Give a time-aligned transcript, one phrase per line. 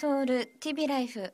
[0.00, 1.32] ソウル TV ライフ。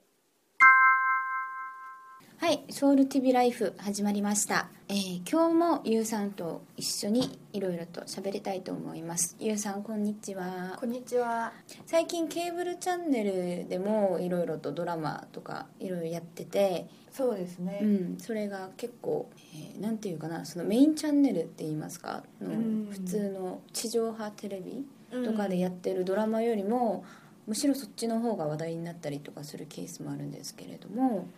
[2.38, 9.36] はいソウル TV ライフ始まりました、えー今日もゆうさんと一緒にいろいろと喋りたいと思います。
[9.38, 10.78] ゆうさんこんにちは。
[10.80, 11.52] こんにちは。
[11.84, 16.88] 最近ケーブルチャンネルでもいろいろとドラマとかいろいろやってて。
[17.12, 17.80] そうですね。
[17.82, 22.24] うん、それが結構、えーなんていうかなそのメインチャンネルって言いますか？
[22.40, 22.88] のうん。
[22.90, 25.24] 普通の地上波テレビうん。
[25.24, 27.04] とかでやってるドラマよりも、
[27.46, 31.28] むしろそっちの方が話題になったりとかするケースもあるんですけれども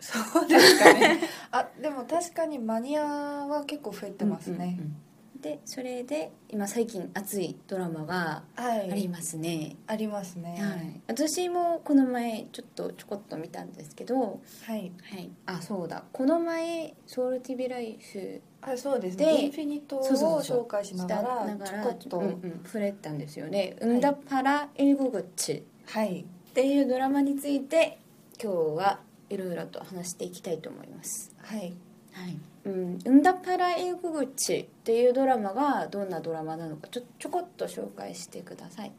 [0.00, 1.20] そうですかね。
[1.50, 4.56] あ、でも確かにマニアは結構増えてますね。
[4.56, 4.96] うんうんうん
[5.40, 8.90] でそれで今最近熱いドラマがはい。
[8.90, 10.58] ありますね、ありますね。
[10.60, 14.92] はい、私もこの前ちょっとちょこっと見たんですけど、はい。
[15.02, 19.44] はい、あそうだこの前ソウル TV ライフあ、そうですでね。
[19.44, 26.24] インフィニットを紹介しながらちょこっと、うんうん、触れたんですよね「うんだパラ英語口」っはい。
[26.52, 27.98] ていうドラマについて
[28.42, 31.72] 今日はいろいろと話していきたいと思いますはい。
[32.12, 32.98] はい「うん。
[33.04, 33.22] うん。
[33.22, 36.10] だパラ英語口」っていうドラマがどん。
[36.10, 38.92] なドラマなのかちょちょこっと紹介してください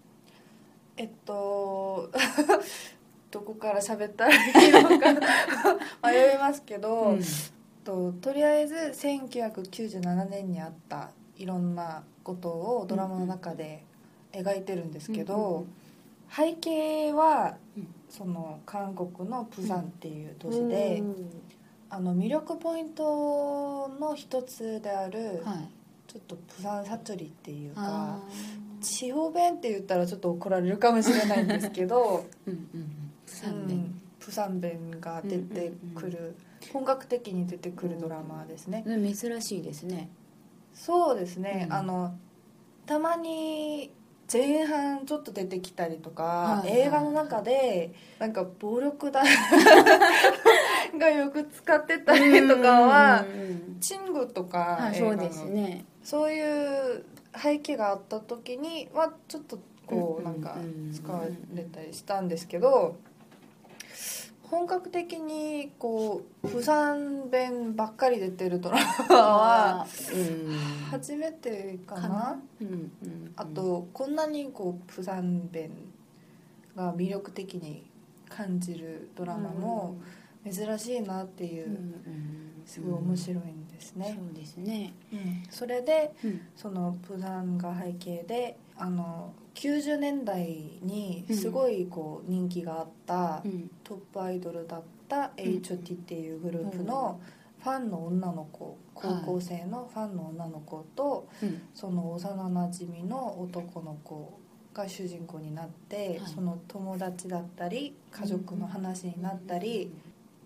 [0.98, 2.10] えっと
[3.32, 5.14] どこから喋ったらいいのか
[6.04, 7.22] 迷いますけど、うん。
[7.84, 11.76] ととりあえず1997年にあったいろん。
[11.76, 13.84] なことをドラマの中で
[14.32, 14.92] 描いてるん。
[14.92, 15.66] ですけど、
[16.30, 17.58] 背景は、
[18.10, 21.02] その韓国のプサンっていう都市で、
[21.94, 25.70] あの魅力ポイントの一つである、はい。
[26.08, 28.20] ちょっとプサンサリっていうかあ
[28.82, 33.12] 地方弁って言ったらちょっと怒られるかもしれないんですけどー うんうんうん。
[33.26, 36.36] プサンう弁んプサン弁が出てくる、
[36.72, 40.10] 本格的に出てくるドラマですね、うん珍しいですね。
[40.74, 41.76] そうですね、うん。
[41.76, 42.14] あの
[42.86, 43.92] たまに
[44.32, 46.80] 前半ちょっと出てきたりとか、はいはい。
[46.82, 49.26] 映画の中でなんか暴力団
[50.98, 53.30] がよく使ってたりとかはうん。
[53.30, 55.86] うんうんチングとか、そうですね。
[56.04, 57.04] そういう
[57.36, 59.58] 背景があった時にはちょっと
[59.88, 61.24] こううなんんかうん使わ
[61.56, 62.96] れたりしたんですけど
[64.44, 68.78] 本格的にこう釜山弁ばっかり出てるドラ
[69.10, 70.56] マはうん。
[70.92, 72.40] 初めてかな？
[73.36, 75.72] あとこんなにこう釜山弁
[76.76, 77.84] が魅力的に
[78.30, 79.96] 感じるドラマも
[80.50, 81.78] 珍しいなっていう
[82.66, 84.16] すごい面白いんですね。
[84.18, 84.94] そうですね。
[85.12, 85.44] うん。
[85.50, 86.42] それでうん。
[86.56, 93.70] そのプサンが背景であの90年代にすごいこう人気があったうん。
[93.84, 97.20] トップアイドルだった HOT っていうグループの
[97.60, 101.62] ファンの女の子高校生のファンの女の子とうん。
[101.74, 104.40] その幼なじみの男の子
[104.74, 106.32] が主人公になってはい。
[106.34, 109.92] その友達だったり家族の話になったり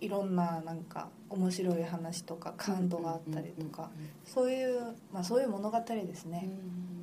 [0.06, 3.90] いろんななんか面白い話とか感動があったりとか
[4.24, 6.50] そういう、まあ、そういう物語ですうんね。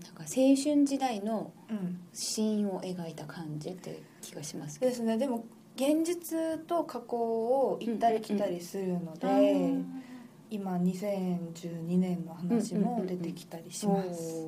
[0.02, 5.16] なんか青春時代のうん、シーンを描いた感じって気がしますですね。
[5.16, 5.44] でも
[5.76, 10.02] 現実と過去を行ったり来たりするので、うん。
[10.50, 14.46] 今2012年の話も出てきたりします。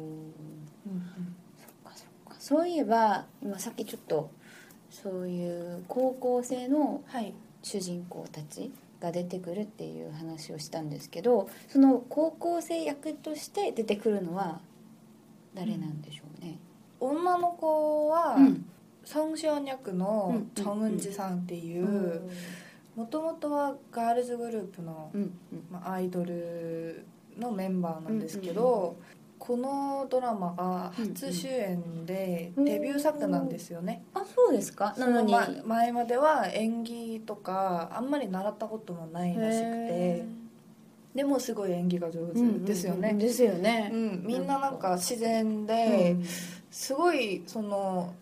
[2.38, 4.30] そういえば今さっきちょっと
[4.90, 7.32] そういう高校生のはい
[7.64, 8.70] 主人公たち
[9.00, 14.60] が出てくるっていう話をしたんですけどその高校生役として出てくるのは
[15.54, 16.58] 誰なんでしょうね、
[17.00, 18.66] 女の子は、うん。
[19.04, 22.22] ソン・ション役のうんチョン・ウンジさんっていう
[22.96, 25.20] もともとはガールズグループの、うん。
[25.20, 25.32] うん。
[25.70, 27.04] まあ、アイドル
[27.38, 28.96] のメンバーなんですけど、
[29.46, 34.94] このドラマが初主演でうんデビュー作なんですよね、あそうですか？
[34.96, 35.34] なのに。
[35.66, 39.68] 前までは演技とかあんまり習ったこともないらしくて。
[39.68, 40.24] へ
[41.14, 43.88] でもすごい演技が上手ですよね、うんですよね。
[43.92, 44.22] う、ん。
[44.26, 46.24] みんななんか自然で、うん。
[46.72, 48.12] すごいその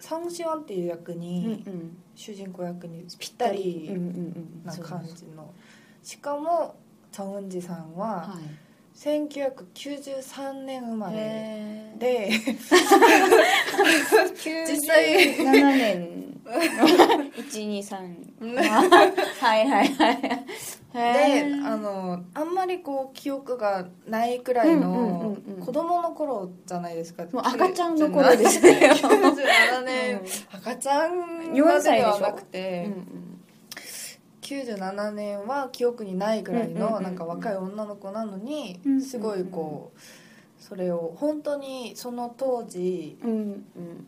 [0.00, 1.96] サン・シワンっていう役うんに、うん。
[2.16, 4.62] 主人公役にぴったりうんうんうん。
[4.64, 5.52] な感じの。
[6.02, 6.74] しかも
[7.12, 8.61] チョン・ウンジさんははい
[8.96, 12.30] 1993年生まれで。
[14.44, 16.22] 実際7年
[17.36, 18.56] 123
[19.40, 20.18] はいはいはい
[20.92, 20.98] で
[21.64, 25.64] あのあんまりこう記憶がないくらいのうんうんうんうん。
[25.64, 27.24] 子供の頃じゃないですか。
[27.32, 30.20] もう赤ちゃんの頃ですね97年、
[30.52, 33.31] 赤ちゃんまでではなくて、うんうん
[34.60, 40.00] 97年は記憶にないぐらいのなんか若い女の子なのにすごいこう
[40.62, 43.18] それを本当にその当時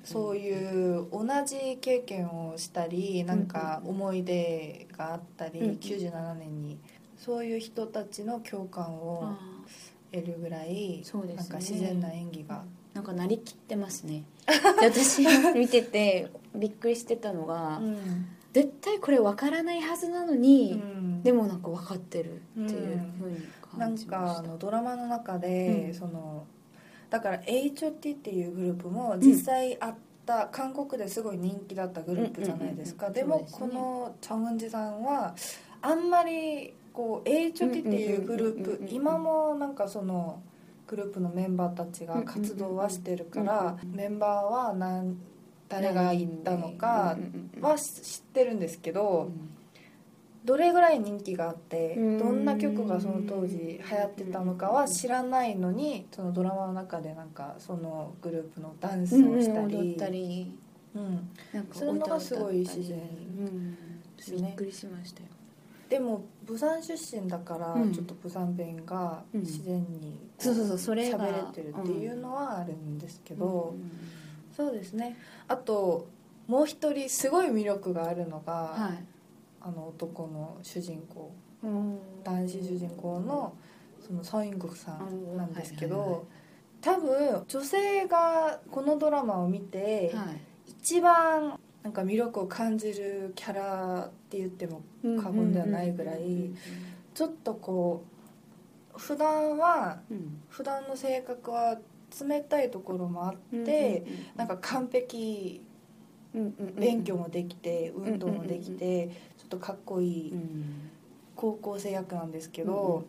[0.04, 5.76] そういう同じ経験をしたりなんか思い出があったりうんうん。
[5.76, 6.78] 97年に
[7.18, 9.38] そういう人たちの共感をあ
[10.12, 11.36] 得るぐらいそうですね。
[11.36, 12.62] なんか自然な演技が。
[12.92, 14.22] ーなんかなりきってますね。
[14.80, 15.24] で私
[15.54, 21.22] 見ててびっくりしてたのが、うん絶対これ分からないはずなのに、うん。
[21.24, 23.42] でもなんか分かってるっていうふうに
[23.76, 25.94] なん感じました、かあのドラマの中で、うん。
[25.94, 26.46] その
[27.10, 35.34] だから HOT っていうグループも実際あった、韓国ですごい人気だったグループじゃないですか、でもこのチョン・ウンジさんは
[35.82, 40.40] あんまりこう HOT っていうグループ今もなんかその
[40.86, 45.16] グループのメンバーたちが活動はしてるからメンバーは何
[45.74, 47.16] 誰が言ったのか
[47.60, 49.32] は知ってるんですけど、
[50.44, 60.56] どれぐらい人気があってうんどんな曲がその当時流行ってたのかは知らないのにそのドラマの中でなんかそのグループのダンスをしたり,、踊ったり。
[60.94, 61.28] うん。
[61.52, 63.74] なんかそういうのがすごい自然うん
[64.16, 65.28] ですねびっくりしましたよ。
[65.88, 67.92] でも釜山出身だからうん。
[67.92, 69.40] ちょっと釜山弁がうん。
[69.40, 71.18] 自然にそうそうそうそれが。
[71.18, 73.90] 喋れてるっていうのはあるんですけど、うん
[74.56, 75.16] そうですね。
[75.48, 76.08] あと
[76.46, 79.04] もう一人すごい魅力があるのが、はい。
[79.60, 81.32] あの男の主人公。
[81.62, 81.98] うん。
[82.22, 83.54] 男子主人公の
[84.06, 86.26] そのソイングクさんなんですけはいはいはいど
[86.82, 90.40] 多分女性がこのドラマを見てはい。
[90.66, 94.82] 一番なんか魅力を感じるキャラって言っても
[95.22, 96.50] 過言ではないぐらい
[97.14, 98.04] ちょっとこ
[98.94, 100.42] う普段はうん。
[100.48, 101.78] 普段の性格は
[102.22, 104.04] 冷たいところもあって
[104.36, 105.62] なんか完璧。
[106.74, 109.06] 勉強もできて運動もできて
[109.38, 110.34] ちょっとかっこいい
[111.36, 113.04] 高校生役なんですけど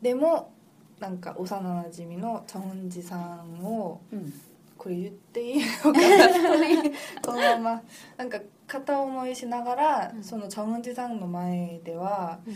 [0.00, 0.50] でも
[0.98, 4.00] なんか幼なじみのチョンジさんを
[4.78, 6.28] これ言っていいのかな？
[7.22, 7.82] このまま。
[8.16, 10.24] なんか片思いしながらうん。
[10.24, 12.54] そのチョンジさんの前ではうん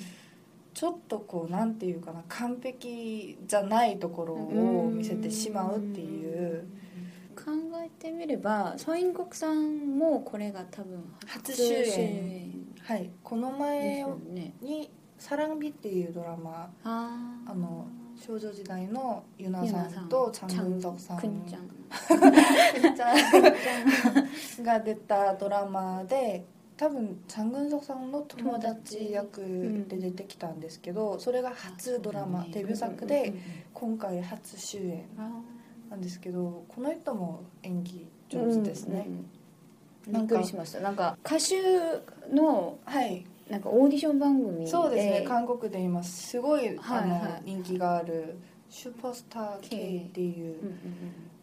[0.74, 6.68] ちょっとこうなんていうかな完璧じゃないところを見せてしまうっていう。
[7.34, 7.50] 考
[7.84, 13.10] えてみればソイン国さんもこれが多分初主演はい。
[13.22, 14.04] この前
[14.62, 17.86] に「サランビ」っていうドラマあの
[18.16, 20.08] 少女時代のユナさんん。
[20.08, 21.18] とチャン・グンソクさん。
[21.18, 21.44] くん。
[21.46, 21.68] ちゃん。
[22.94, 26.44] ちゃんが出たドラマで
[26.76, 29.40] 多分チャン・グンソクさんの友達役
[29.88, 33.32] で出てきたんですけどそれが初ドラマデビュー作で
[33.72, 35.04] 今回初主演
[35.88, 39.06] なんですけどこの人も演技上手ですね、
[40.08, 40.80] びっくりしました。
[40.80, 41.62] なんか歌手
[42.34, 43.24] のはい。
[43.48, 44.66] なんかオーディション番組で。
[44.66, 45.24] そうですね。
[45.28, 47.20] 韓国で今すごい、あのはい。
[47.20, 48.36] はい人気がある
[48.70, 50.76] 「スーパースター K」っていううんうん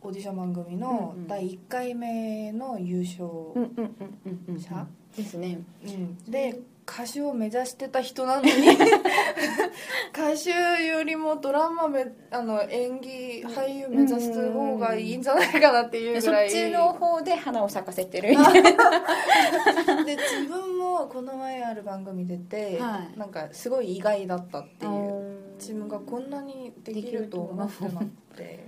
[0.04, 4.60] オーディション番組のうんうん第1回目の優勝うんうんうんうんうんうん。
[4.60, 5.60] 者ですね。
[5.86, 6.18] うん。
[6.30, 8.50] で歌手を目指してた人なのに
[10.12, 10.50] 歌手
[10.84, 16.50] よりもドラマめあの演技俳優目指す方がいいんじゃないかなっていうぐらい。
[16.50, 18.30] そっちの方で花を咲かせてる。
[20.06, 23.18] で自分もこの前ある番組出て、はい。
[23.18, 24.92] なんかすごい意外だったっていう。
[24.92, 28.68] うん自分がこんなにできると思ってなくて。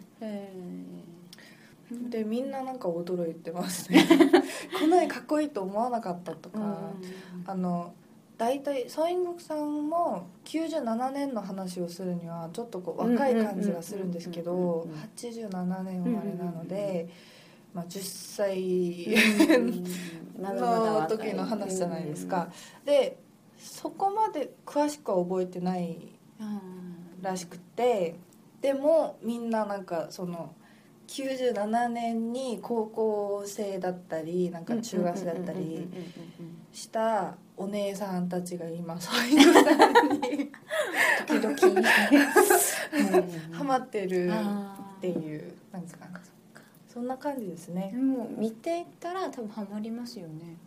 [2.10, 4.04] でみんななんか驚いてますね
[4.80, 6.60] こんなにかっこいいと思わなかったとか、
[7.46, 7.94] あの
[8.38, 17.10] 大体ソイングクさんも97年の話をするにはちょっとこう若い感じがするんですけどうん87年生まれなので、
[17.74, 18.02] まあ、10
[18.36, 19.10] 歳
[20.38, 22.50] の時の話じゃないですか。
[22.86, 23.18] で
[23.58, 28.16] そこまで詳しくは覚えてないうんらしくて
[28.62, 30.54] でもみんななんかその
[31.08, 35.88] 97年に高校生だったりなんか中学生だったり
[36.72, 40.52] したお姉さんたちが今そういうさんに
[41.28, 41.90] 時々
[43.52, 46.08] ハマってるあっていうなんですか
[46.94, 47.90] そんな感じですね。
[47.92, 50.58] でも見てたら多分ハマりますよね。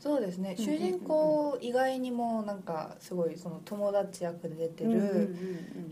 [0.00, 0.56] そうですね。
[0.58, 5.36] うん主人公以外にもなんかすごいその友達役で出てる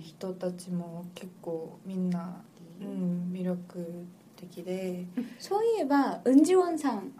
[0.01, 2.43] 人たちも結構みんな、
[2.81, 4.07] うん、魅力
[4.37, 5.07] 的で。
[5.39, 7.13] そういえばウンジウォンさん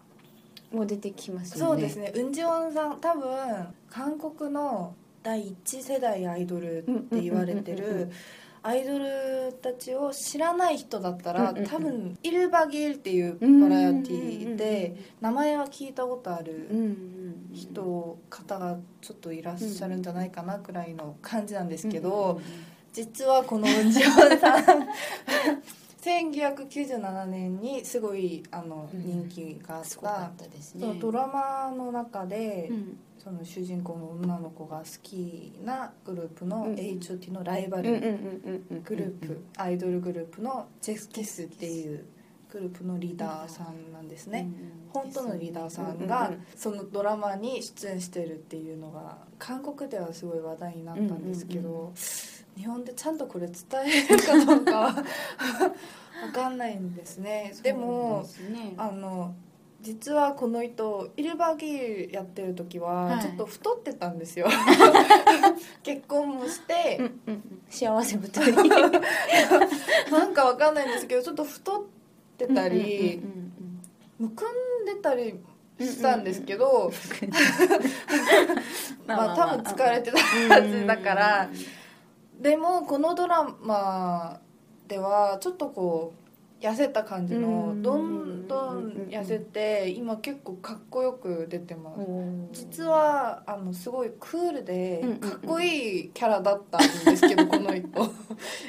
[0.71, 1.71] も出てきますよね。
[1.71, 2.11] そうですね。
[2.15, 8.15] ウンジウォンさん多分韓国の第一世代アイドルって言われてうんうんうんうんうんる
[8.63, 11.69] アイドルたちを知らない人だったらうんうんうん。
[11.69, 22.39] 多分「イルバギル」っていうバラエティーで名前は聞いたことあるうんうんうん人方がちょっといらっしゃるんじゃないかなくらいの感じなんですけど
[22.97, 24.87] 実はこのウンジョンさん
[26.01, 36.75] 1997年にすごいあのうん人気があったそドラマの中でうんその主人公の女の子が好きなグループのうん。
[36.75, 42.05] HOT のライバルうんうんうんうんうんグループアイドルグループのジェスキスっていう
[42.51, 44.49] グループのリーダーさんなんですね。
[44.93, 51.93] 本当のリーダーさんがそのドラマに出演してるっていうのが韓国ではすごい話題になったんですけうんうんど
[52.57, 54.95] 日本でちゃんとこれ伝えるかどうかは
[56.25, 57.53] 分かんないんですね。
[57.61, 59.35] でもねあの
[59.79, 63.21] 実はこの人イルバギールやってる時ははい。
[63.21, 64.47] ちょっと太ってたんですよ。
[65.83, 67.61] 結婚もしてうんうんうん。
[67.69, 68.53] 幸せ太り。
[70.11, 71.83] なんかわかんないんですけどちょっと太っ
[72.37, 73.23] てたりうん
[74.19, 75.39] うんむくんでたり
[75.79, 76.91] したんですけど
[79.05, 80.17] まあ多分疲れてた
[80.55, 81.49] はずだから
[82.39, 84.39] でもこのドラマ
[84.87, 86.13] ではちょっとこ
[86.61, 87.81] う痩せた感じのうん。
[87.83, 92.01] どんどん痩せて今結構かっこよく出てます。
[92.01, 92.49] うん。
[92.51, 95.19] 実はあのすごいクールでうんうんうん。
[95.19, 97.87] かっこいいキャラだったんですけど この人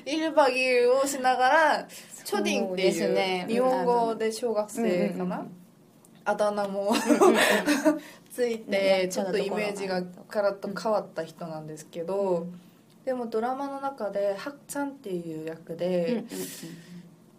[0.04, 1.88] イルバギーをしながら
[2.24, 3.46] チョディンってそうですね。
[3.48, 5.46] いう日本語で小学生かな？
[6.24, 6.92] あだ名も
[8.30, 12.46] ついてちょっとイメージがガラッと変わった人なんですけど
[13.08, 16.24] でもドラマの中でハクちゃんっていう役で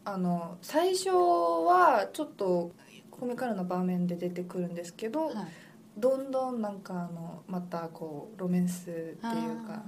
[0.03, 2.71] あの最初はちょっと
[3.11, 5.35] コミカルな場面で出てくるんですけどはい。
[5.95, 9.19] どんどんなんかあのまたこうロメンスっていう
[9.67, 9.83] か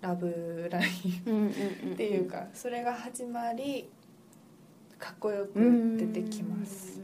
[0.00, 0.88] ラブライ
[1.30, 1.50] ン
[1.92, 3.88] っていうかそれが始まり
[4.98, 7.00] かっこよく出てきます。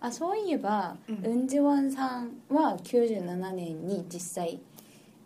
[0.00, 1.26] あそういえば、うん。
[1.26, 4.60] ウンジウォンさんは97年に実際、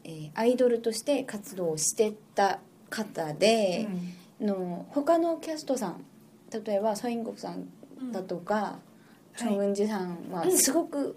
[0.04, 3.88] えーアイドルとして活動をしてた方で、
[4.40, 6.04] の他のキャストさん
[6.64, 8.78] 例えばソインゴクさんだとか、
[9.36, 11.16] チョン・ウンジさんはすごく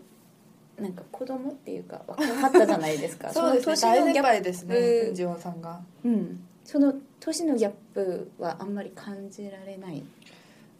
[0.80, 3.32] なんか子供っていうか若かったじゃないですか。
[3.34, 3.74] そうですね。
[3.74, 5.82] 大先年のギャッ輩ですねジオンさんが。
[6.02, 10.04] プ、うん、その年のギャップはあんまり感じられない。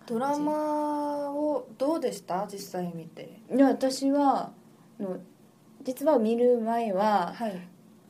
[0.06, 2.48] ドラマをどうでした？
[2.52, 3.40] 実際見て。
[3.50, 4.52] で私は
[5.00, 5.18] の
[5.84, 7.60] 実は見る前ははい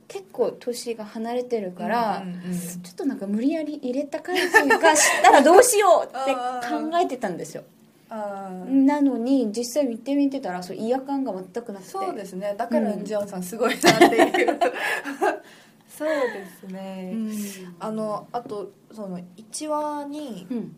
[0.07, 2.59] 結構年が離れてるから、うんうんうん。
[2.59, 7.63] ちょっとなんか無理やり入れた感じがしたらどうしようって考えてたんですよ。
[8.09, 11.89] なのに実際見てみてたらそう違和感が全くなくて。
[11.89, 12.53] そうですね。
[12.57, 14.59] だからジオンさんすごいなっていう。
[15.89, 17.31] そうですね、うん。
[17.79, 20.75] あのあとその1話にうん。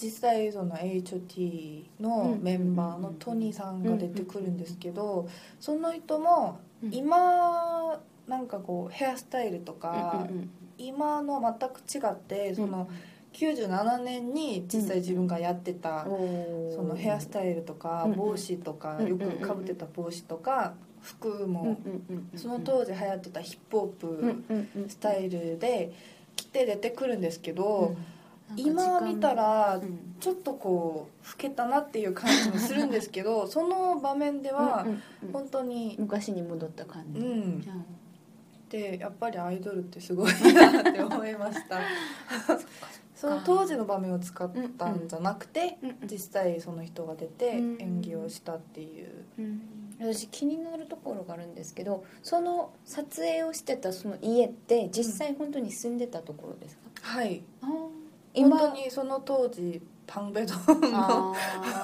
[0.00, 6.94] 実際その HOT のメンバーのトニーさんが出てくるんですけどその人もうん。
[6.94, 8.00] 今
[8.30, 12.88] なんかこうヘアスタイルとかうんうん今の全く違ってその
[13.34, 16.72] 97年に実際自分がやってたうん。
[16.72, 18.12] そのヘアスタイルとかうん。
[18.14, 21.76] 帽子とかうんよくかぶってた帽子とか服も
[22.36, 24.44] その当時流行ってたヒップホップ
[24.88, 25.92] スタイルで
[26.36, 27.96] 着て出てくるんですけど
[28.56, 30.14] 今見たらうん。
[30.20, 34.86] ちょっとこう老けたなっていう感じもするんですけどその場面では
[35.32, 37.64] 本当に昔に戻った感じ、うん
[38.70, 41.80] でやっぱりアイドルってすごいなって 思いました。
[43.14, 47.82] その当時の場面を使ったんじゃなくてうんうん実際その人が出てうん。
[47.82, 49.10] 演技をしたっていう。
[49.38, 49.62] うん。
[50.00, 57.42] 私気になるところがあるんですけどその撮影をしてたその家って実際本当に住んでたところですか、はい。
[57.60, 57.90] 本
[58.32, 60.58] 今当にその当時パンベドン
[60.92, 61.34] あ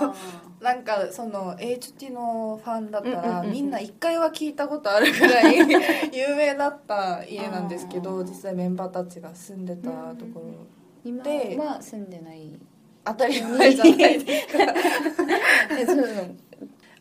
[0.00, 0.14] の
[0.60, 3.32] なんかその HT のファンだったうんうんうんうん。
[3.34, 5.58] らみんな一回は聞いたことあるぐらい
[6.12, 8.02] 有名だった家なんですけあー。
[8.02, 10.46] ど実際メンバーたちが住んでたところ。
[11.04, 12.50] ー今では住んでない。
[13.04, 14.24] 当たり前じゃない。
[14.24, 14.74] ですか
[15.78, 16.34] えそう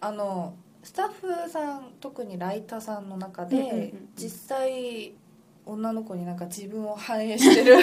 [0.01, 0.53] あの
[0.83, 4.09] スタッフさん特にライターさんの中で、うんうんうんうん。
[4.15, 5.13] 実際
[5.65, 7.77] 女の子になんか自分を反映してる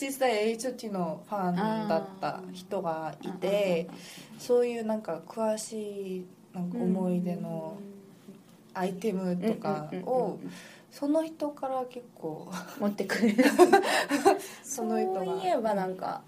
[0.00, 3.88] 実際 HT のファンだった人がいて
[4.38, 7.78] そういうなんか詳しいなんか思い出の
[8.74, 10.38] アイテムとかを
[10.90, 13.34] その人から結構 持ってくる。
[14.62, 15.24] その人が。
[15.24, 16.22] そういえばなんか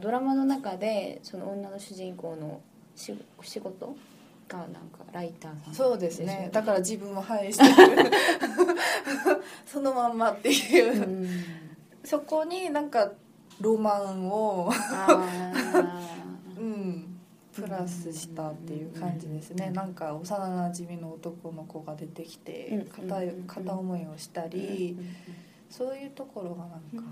[0.00, 2.60] ドラマの中でその女の主人公の
[2.94, 3.96] し仕事
[4.48, 4.80] がなんか
[5.12, 6.48] ライターさんそうですよね。
[6.52, 8.10] だから自分を反映してる。
[9.66, 11.02] そのまんまっていう。
[11.02, 11.28] う、ん
[12.08, 13.12] そこになんか
[13.60, 15.28] ロマンを、あ
[16.56, 17.18] うん、
[17.52, 24.98] プラスしたっていう感じですね、なんか幼なじみの男の子が出てきてうん片片思いをしたーり、
[25.68, 27.10] そういうところがなんか、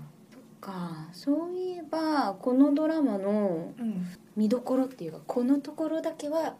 [0.59, 1.09] か。
[1.13, 4.05] そういえばこのドラマのうん。
[4.35, 6.55] 見どころっていうかこのところだけは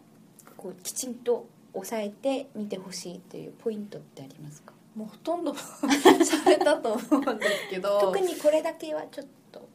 [0.58, 4.74] こうきちんと抑えて見てほしいっていうポイントってありますか？
[4.98, 8.00] もうほとんど 喋ったと思うんですけど。
[8.02, 9.70] 特にこれだけはちょっと。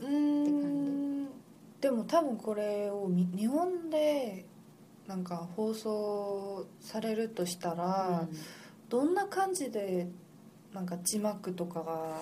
[0.00, 1.28] うーん。
[1.80, 4.44] でも多分これをみ日本で
[5.06, 8.28] なんか放送されるとしたら、
[8.90, 10.06] どんな感じで
[10.74, 12.20] なんか字幕とかが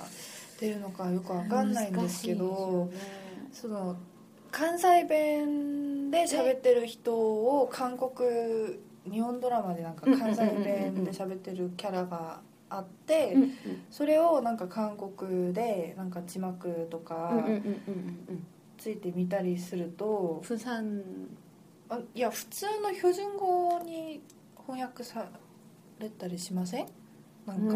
[0.61, 2.91] 出るのかよくわかんないんですけど
[3.53, 3.97] その
[4.53, 8.79] 関西弁で喋ってる人を韓国
[9.11, 13.53] 日本ドラマでなんか関西弁で喋ってるキャラがあってうんうん
[13.91, 17.35] それをなんか韓国でなんか字幕とうんか
[18.77, 21.03] ついてみたりするとプサン
[21.89, 24.21] あいや普通の標準語に
[24.67, 25.27] 翻訳さ
[25.99, 26.87] れたりしません？
[27.47, 27.75] なんか。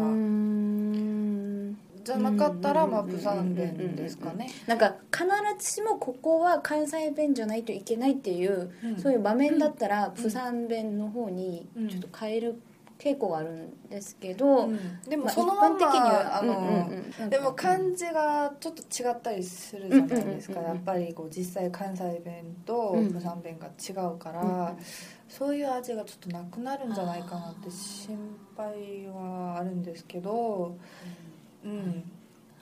[2.03, 4.49] んじゃなかったらまあうんプサン弁ですかね。
[4.67, 5.25] なんか必
[5.65, 12.61] ずしもここは関西弁じゃないといけないっていう、そういう場面だったらプサン弁の方にちょっと変える
[12.99, 15.01] 傾向があるんですけど、うん。
[15.01, 17.29] でもまあそのまんま、一般的にはあの、うんうんうん。
[17.29, 20.75] でも漢字がちょっと違ったりするじゃないですか、うんうんうんうん。
[20.77, 23.11] やっぱりこう実際関西弁とうん。
[23.11, 24.85] プサン弁が違うから、うん。
[25.27, 30.31] そういう味がちょっとなくなるんじゃないかなって心配はあるんですけど、
[30.67, 30.79] うん、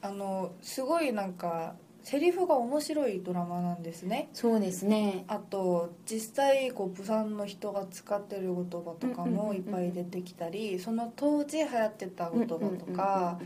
[0.01, 4.29] あのすごいなんかセリフが面白いドラマなんですね。
[4.33, 5.23] そうですね。
[5.27, 13.39] あと実際こうプサンの人が使ってる言葉とかうんうんうんうんもいっぱい出てきたりその当時流行ってた言葉とか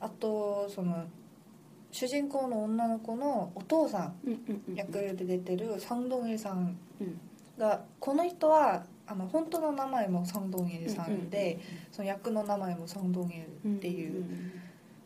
[0.00, 1.04] あとその
[1.90, 7.20] 主人公の女の子のお父さんうんうんうん役で出てるサンドンエさんうん。
[7.58, 11.58] がこの人はあの本当の名前もサンドンエさんで
[11.90, 14.24] その役の名前もサンドンエっていう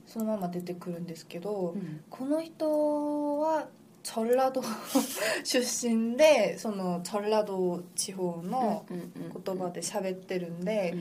[0.07, 1.81] そのまま出てくるんですけどうん。
[1.81, 3.69] うんこの人は
[4.03, 4.62] チョルラド
[5.42, 11.01] 出身でそのチョルラド地方のうんうんうん言葉で喋ってるんでうん。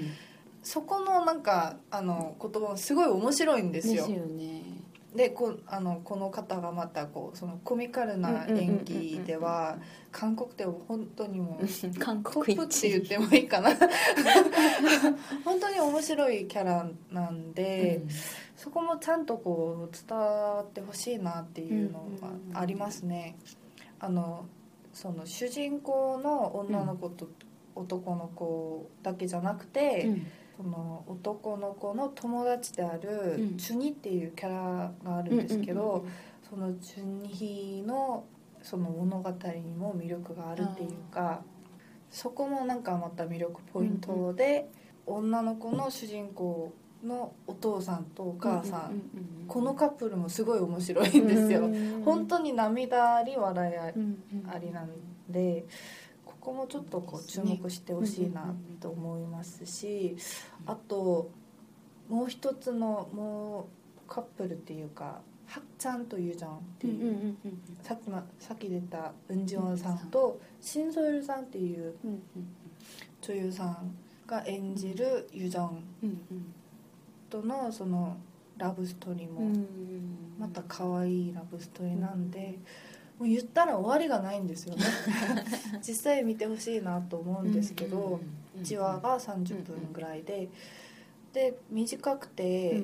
[0.63, 4.07] そこのなんかあの言葉もすごい面白いんでですすよ。
[4.07, 4.63] よね。
[5.15, 9.77] でこあのこの方がまたこうそのコミカルな演技では
[10.11, 11.65] 韓国では本当にもう
[11.99, 13.69] 韓ト国って言ってもいいかな。
[15.45, 18.01] 本当に面白いキャラなんで、
[18.65, 22.09] そこもちゃんとこう伝わってほしいなっていうの
[22.51, 23.37] がありますね。
[23.99, 24.47] あの
[24.91, 27.29] その主人公の女の子と
[27.75, 30.27] 男の子だけじゃなくて、うん。
[30.57, 33.57] その男の子の友達であるうん。
[33.57, 36.03] チュニっていうキャラがあるんですけど、
[36.49, 38.25] そのチュニの
[38.63, 41.43] その物語にも魅力があるっていうか
[42.09, 44.71] そこもなんかまた魅力ポイントで、
[45.05, 46.73] 女の子の主人公
[47.05, 49.01] のお父さんとお母さん、
[49.47, 51.69] このカップルもすごい面白いんですよ。
[52.03, 53.91] 本当に涙あり笑いあ
[54.53, 54.89] ありなん
[55.29, 55.65] で
[56.25, 60.15] ここもちょっとこう注目してほしいなと思いますし
[60.65, 61.31] あと
[62.07, 63.67] もう一つのも
[64.05, 67.35] うカップルっていうかハクちゃんとユジャンっていう、
[67.83, 71.93] さっき,、ま、さっき出たウンジウォンさんとシンソイルさんっていう
[73.21, 73.95] 女優さん
[74.27, 75.83] が演じるユジャン
[77.29, 78.17] とのその
[78.57, 79.51] ラブストーリーも
[80.39, 82.59] また可愛いラブストーリーなんで、
[83.19, 84.83] もう言ったら終わりがないんですよね。
[85.85, 88.19] 実際見てほしいなと思うんですけど、
[88.57, 90.49] 1話が30分ぐらいで、
[91.33, 92.83] で短くて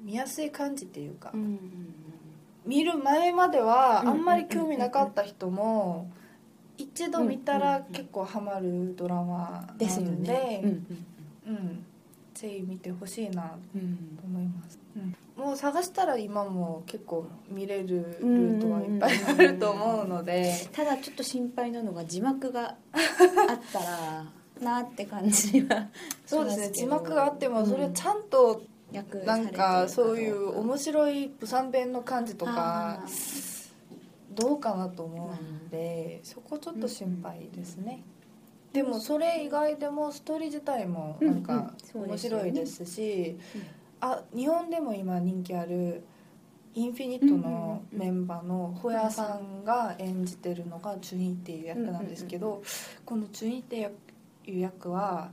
[0.00, 1.32] 見やすい感じっていうか、
[2.66, 6.10] 見る前まではあんまり興味なかった人も
[6.76, 10.60] 一度見たら結構ハマるドラマなんでですよね。
[11.46, 11.84] うん
[12.40, 13.58] ぜひ見てほしいなと
[14.24, 15.14] 思います、うん。
[15.36, 20.54] ももう探したら今も結構見れるルートはいっぱいあると思うので。
[20.72, 24.24] ただちょっと心配なのが字幕が あったら
[24.58, 25.88] なって感じは
[26.24, 26.70] そうですね。
[26.70, 28.62] 字幕があってもそれをちゃんと
[29.26, 33.04] なんかそういう面白いプサン弁の感じとか
[34.30, 38.02] どうかなと思うんでそこちょっと心配ですね。
[38.72, 43.36] でもそれ以外でもストーリー自体もなんか面白いですし、
[44.00, 46.04] あ日本でも今人気ある
[46.74, 52.62] インフィニットのメンバーのホヤさんが演じてるのがチュインっていう役なんですけど
[53.04, 53.90] このチュインって
[54.46, 55.30] いう役は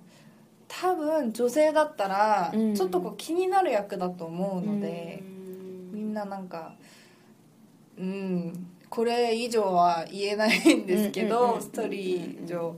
[0.67, 5.21] 多分女性だったらちょっとこう気になる役だと思うので
[5.91, 6.73] みんななんか
[8.00, 12.76] うんこれ以上は言えないんですけどストーリー上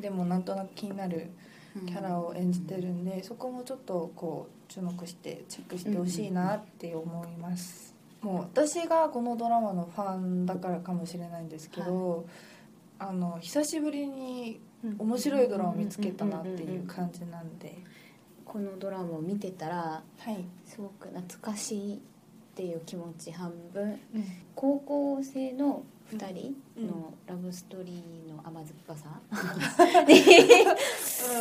[0.00, 1.30] でもなんとなく気になる
[1.86, 7.94] キャラを演じてるんでそこもちょっとこう注目してチェックしてほしいなって思います。
[8.20, 12.26] もう私がこのドラマのファンだからかもしれないんですけど、
[12.98, 14.60] あの久しぶりに
[14.98, 17.76] 面白いドラマを見つけたなっていう感じなんで。
[18.48, 21.98] このドラマを見てたら、はい、すごく懐かしいっ
[22.56, 29.20] ていう気持ち半分、うん、高校生の2人のラブストーリーの甘酸っぱさ、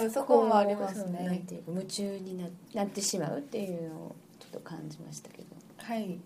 [0.04, 1.46] うん、 そこもありますね。
[1.68, 5.48] 夢中にななってしまうっていうのをちょっと感じましたけど。
[5.78, 6.20] はい。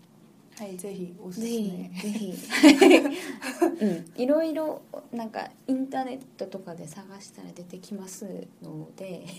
[0.54, 1.48] はいぜひおすすめ。
[1.48, 2.34] ぜひ。
[3.80, 4.12] うん。
[4.16, 9.24] いろいろなんかインターネットとかで探したら出てきますので。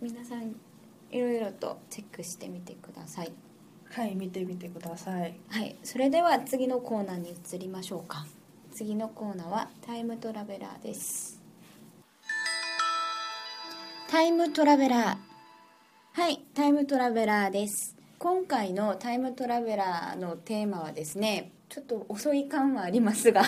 [0.00, 0.54] 皆さん
[1.10, 3.32] いろいろとチェックしてみてください
[3.96, 5.34] はい見てみてください。
[5.48, 8.26] はいそれでは次のコーナーに移りましょうか。
[8.70, 11.40] 次のコーナーはタイムトラベラーです。
[14.10, 15.16] タイムトラベラー。
[16.12, 17.96] はいタイムトラベラーです。
[18.18, 23.44] 今回のタイムトラベラーのテーマはですねちょっと遅い感はありますが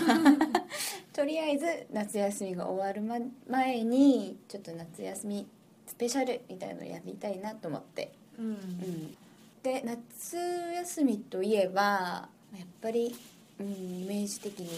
[1.13, 3.03] とりあえず夏休みが終わる
[3.47, 5.47] 前にちょっと夏休み
[5.87, 9.17] スペシャルみたいのをやりたいなと思って、うん、うん、
[9.63, 10.37] で夏
[10.75, 13.15] 休みといえばやっぱり、
[13.61, 14.69] うん、イメージ的に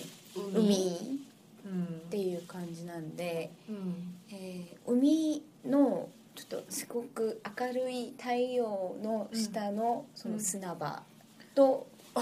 [0.54, 1.20] 海。
[1.62, 11.02] っていう感じなんで、うん、えー、海のちょっとすごく明るい太陽の下のその砂場
[11.54, 11.86] と、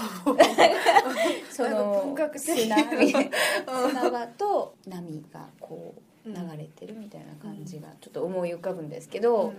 [1.49, 2.77] その砂
[3.89, 5.95] 砂場と波がこ
[6.25, 9.53] う流れてるみたいな感じがちょっと思い浮かぶんですけど、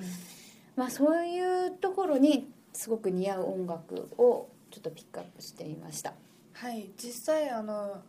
[0.77, 6.15] まあそういうところにすごく似合う音楽をちょっとピックアップしてみました。
[6.53, 8.03] はい実際あの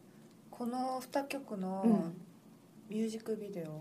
[0.50, 2.12] この2曲の
[2.89, 3.80] ミュージックビデオ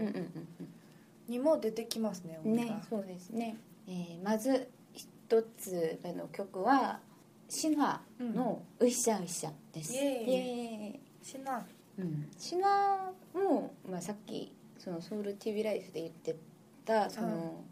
[1.29, 3.57] にも出てきますね、ねそうですね、
[3.89, 7.01] えー、まず一つ目の曲は
[7.49, 11.01] シンハの「ウイシャウイシャ」です、イエーイ。
[11.23, 11.67] シナ。
[11.99, 16.37] うん、シナも、まあ、さっきそのソウル TV ライフで言って
[16.85, 17.63] たその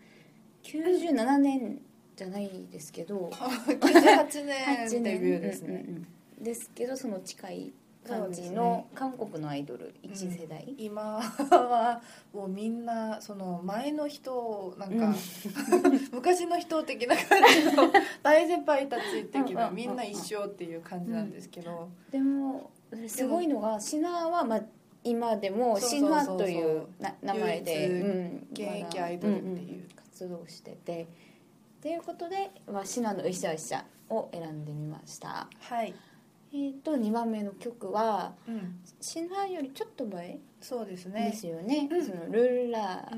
[0.64, 1.80] 97年
[2.18, 3.30] じゃないですけど。
[3.30, 6.06] 98年デビューですね、うんうん
[6.38, 7.72] うん、ですけどその近い
[8.06, 12.00] 感じの韓国のアイドル一世代、うん、今は
[12.32, 15.14] もうみんなその前の人なんか、うん、
[16.12, 22.70] 昔の人的な感じの大先輩たち的なみんな一緒っていう感じなんですけど、うん、でも
[23.06, 24.62] すごいのがシナはまあ
[25.04, 26.86] 今でもシンファという
[27.22, 31.27] 名前で現役アイドルっていう、活動してて。
[31.80, 35.48] ということで、まあ、シナの「うしゃうしゃ」を選んでみました。
[35.60, 35.94] はい。
[36.50, 41.30] えーと、2番目の曲は、うん、シナよりちょっと前そうですね。
[41.30, 43.12] ですよね、うん、そのルーラ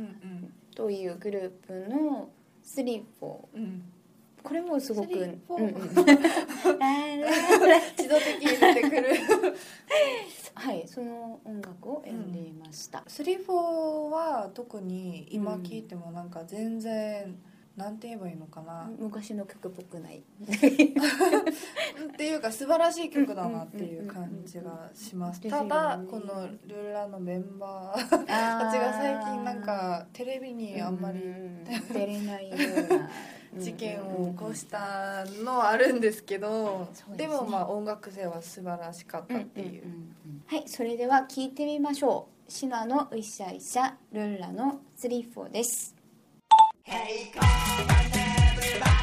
[0.74, 2.28] というグループの
[2.62, 3.82] 「スリーフォー」うん。
[4.42, 5.36] これもすごく、うんうん、
[5.76, 5.94] 自
[8.08, 9.06] 動的に出てくる。
[10.54, 13.54] はいその音楽を選んでいました、うん、スリーフォ
[14.08, 17.34] は特に今聴いてもなんか全然、
[17.76, 18.90] なんて言えばいいのかな？
[18.98, 20.18] 昔の曲っぽくない。
[20.18, 20.58] っ
[22.16, 25.40] ていうか素晴らしい曲だなっていう感じがします。
[25.40, 31.20] ただこのルーラのメンバーたちが最近なんかテレビにあんまり
[31.92, 39.84] 出れないような事件を起こしたのはあるんですけど、でもまあ音楽性は素晴らしかったっていう,、
[40.46, 42.50] はいそれでは聴いてみましょう。
[42.52, 45.94] シナの「ういしゃいしゃ」ルンラの「スリーフォー」です
[46.90, 48.99] Hey, come on, everybody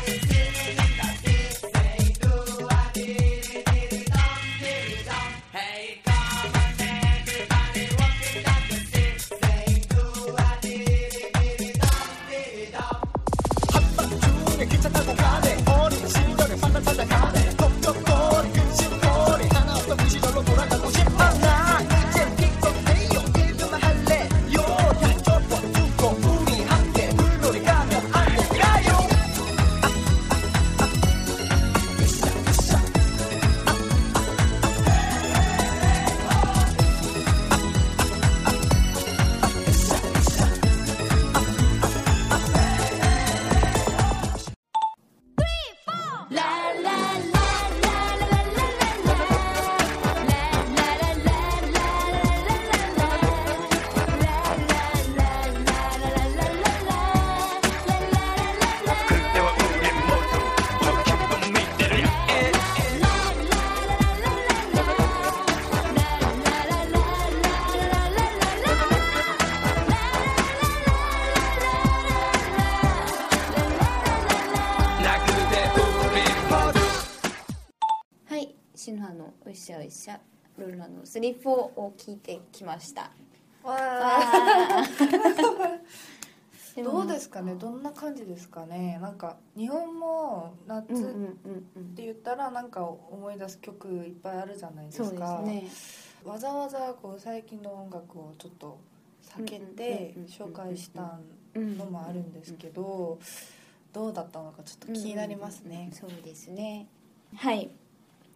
[78.87, 80.17] シノハのうっしゃうっしゃ
[80.57, 83.11] ルルラのスリーフォーを聞いてきました。
[83.61, 83.75] わ
[86.81, 87.55] どうですかね？
[87.55, 88.97] どんな感じですかね？
[89.01, 91.09] なんか日本も夏っうんうんう
[91.49, 95.41] んうんて言ったらなんか思い出す曲いっぱいあるじゃないですか。
[95.41, 95.65] ね。
[96.23, 98.77] わざわざこう最近の音楽をちょっと
[99.37, 101.19] 避けてうんうんうんうん紹介した
[101.55, 103.19] うんのもあるんですけど
[103.91, 105.89] どうだったのかちょっと気になりますね。
[105.91, 106.87] そうですね。
[107.35, 107.69] はい、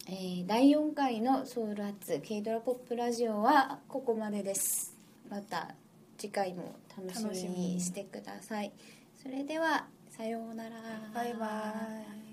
[0.07, 4.97] えー第4回のソウル発 K ドラポップラジオはここまでです。
[5.29, 5.75] また
[6.17, 8.71] 次回も楽しみにしてください。
[9.21, 10.71] それではさようなら。
[11.13, 11.47] バイバ
[12.27, 12.30] イ